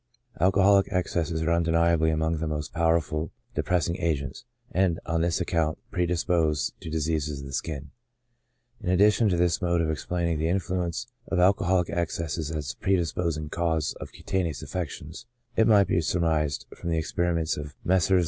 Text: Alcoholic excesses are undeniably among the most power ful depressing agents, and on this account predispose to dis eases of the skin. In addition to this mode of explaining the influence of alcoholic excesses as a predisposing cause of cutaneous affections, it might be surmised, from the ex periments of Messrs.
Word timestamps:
Alcoholic 0.39 0.87
excesses 0.91 1.43
are 1.43 1.51
undeniably 1.53 2.09
among 2.09 2.39
the 2.39 2.47
most 2.47 2.73
power 2.73 2.99
ful 2.99 3.29
depressing 3.53 3.97
agents, 3.97 4.45
and 4.71 4.99
on 5.05 5.21
this 5.21 5.39
account 5.39 5.77
predispose 5.91 6.71
to 6.79 6.89
dis 6.89 7.07
eases 7.07 7.41
of 7.41 7.45
the 7.45 7.53
skin. 7.53 7.91
In 8.81 8.89
addition 8.89 9.29
to 9.29 9.37
this 9.37 9.61
mode 9.61 9.79
of 9.79 9.91
explaining 9.91 10.39
the 10.39 10.49
influence 10.49 11.05
of 11.31 11.37
alcoholic 11.37 11.91
excesses 11.91 12.49
as 12.49 12.71
a 12.73 12.77
predisposing 12.81 13.49
cause 13.49 13.93
of 13.99 14.11
cutaneous 14.11 14.63
affections, 14.63 15.27
it 15.55 15.67
might 15.67 15.85
be 15.85 16.01
surmised, 16.01 16.65
from 16.75 16.89
the 16.89 16.97
ex 16.97 17.11
periments 17.13 17.55
of 17.55 17.75
Messrs. 17.83 18.19